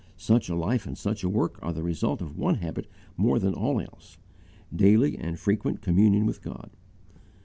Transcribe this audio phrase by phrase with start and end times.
[0.17, 3.53] Such a life and such a work are the result of one habit more than
[3.53, 4.17] all else,
[4.75, 6.71] daily and frequent communion with God.